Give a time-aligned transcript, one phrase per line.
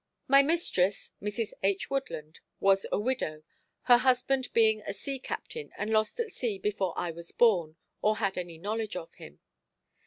[0.27, 1.53] My mistress, Mrs.
[1.61, 1.91] H.
[1.91, 7.11] Woodland, was a widow—her husband being a sea captain and lost at sea before I
[7.11, 9.41] was born or had any knowledge of him.